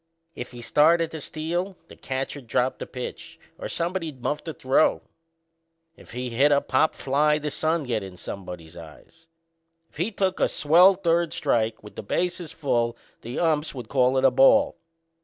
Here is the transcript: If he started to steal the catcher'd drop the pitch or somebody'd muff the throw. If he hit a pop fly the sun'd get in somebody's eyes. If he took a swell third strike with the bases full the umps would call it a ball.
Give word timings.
If 0.33 0.49
he 0.49 0.63
started 0.63 1.11
to 1.11 1.21
steal 1.21 1.77
the 1.87 1.95
catcher'd 1.95 2.47
drop 2.47 2.79
the 2.79 2.87
pitch 2.87 3.37
or 3.59 3.67
somebody'd 3.69 4.19
muff 4.23 4.43
the 4.43 4.51
throw. 4.51 5.03
If 5.95 6.13
he 6.13 6.31
hit 6.31 6.51
a 6.51 6.59
pop 6.59 6.95
fly 6.95 7.37
the 7.37 7.51
sun'd 7.51 7.85
get 7.85 8.01
in 8.01 8.17
somebody's 8.17 8.75
eyes. 8.75 9.27
If 9.91 9.97
he 9.97 10.09
took 10.09 10.39
a 10.39 10.49
swell 10.49 10.95
third 10.95 11.33
strike 11.33 11.83
with 11.83 11.95
the 11.95 12.01
bases 12.01 12.51
full 12.51 12.97
the 13.21 13.37
umps 13.37 13.75
would 13.75 13.89
call 13.89 14.17
it 14.17 14.25
a 14.25 14.31
ball. 14.31 14.75